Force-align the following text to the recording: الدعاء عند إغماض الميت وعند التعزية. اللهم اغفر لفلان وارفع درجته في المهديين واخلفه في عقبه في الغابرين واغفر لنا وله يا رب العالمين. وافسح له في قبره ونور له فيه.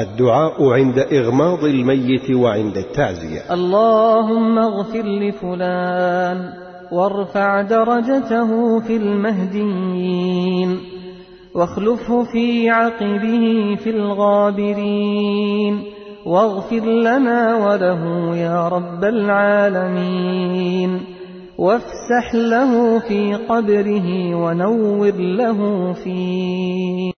الدعاء 0.00 0.70
عند 0.70 0.98
إغماض 0.98 1.64
الميت 1.64 2.30
وعند 2.30 2.76
التعزية. 2.76 3.54
اللهم 3.54 4.58
اغفر 4.58 5.02
لفلان 5.02 6.52
وارفع 6.92 7.62
درجته 7.62 8.80
في 8.80 8.96
المهديين 8.96 10.78
واخلفه 11.54 12.24
في 12.32 12.70
عقبه 12.70 13.76
في 13.76 13.90
الغابرين 13.90 15.82
واغفر 16.26 16.84
لنا 16.84 17.66
وله 17.66 18.36
يا 18.36 18.68
رب 18.68 19.04
العالمين. 19.04 21.00
وافسح 21.58 22.34
له 22.34 22.98
في 22.98 23.34
قبره 23.34 24.34
ونور 24.34 25.14
له 25.16 25.92
فيه. 25.92 27.12